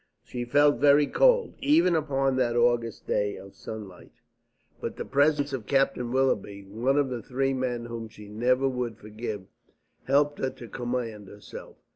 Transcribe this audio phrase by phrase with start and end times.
[0.23, 4.11] She felt very cold, even upon that August day of sunlight.
[4.79, 8.97] But the presence of Captain Willoughby, one of the three men whom she never would
[8.97, 9.45] forgive,
[10.05, 11.75] helped her to command herself.